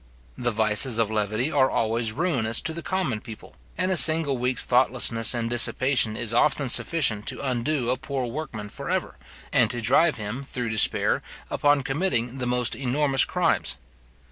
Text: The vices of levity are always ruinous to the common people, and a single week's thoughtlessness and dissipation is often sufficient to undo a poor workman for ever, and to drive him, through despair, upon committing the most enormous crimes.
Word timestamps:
The 0.35 0.49
vices 0.49 0.97
of 0.97 1.11
levity 1.11 1.51
are 1.51 1.69
always 1.69 2.11
ruinous 2.11 2.59
to 2.61 2.73
the 2.73 2.81
common 2.81 3.21
people, 3.21 3.55
and 3.77 3.91
a 3.91 3.95
single 3.95 4.35
week's 4.35 4.65
thoughtlessness 4.65 5.35
and 5.35 5.47
dissipation 5.47 6.17
is 6.17 6.33
often 6.33 6.69
sufficient 6.69 7.27
to 7.27 7.45
undo 7.47 7.91
a 7.91 7.97
poor 7.97 8.25
workman 8.25 8.69
for 8.69 8.89
ever, 8.89 9.17
and 9.53 9.69
to 9.69 9.79
drive 9.79 10.17
him, 10.17 10.43
through 10.43 10.69
despair, 10.69 11.21
upon 11.51 11.83
committing 11.83 12.39
the 12.39 12.47
most 12.47 12.75
enormous 12.75 13.25
crimes. 13.25 13.77